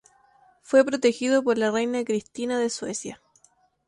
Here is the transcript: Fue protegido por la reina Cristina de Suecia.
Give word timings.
Fue 0.63 0.83
protegido 0.83 1.43
por 1.43 1.59
la 1.59 1.69
reina 1.69 2.03
Cristina 2.03 2.57
de 2.57 2.71
Suecia. 2.71 3.21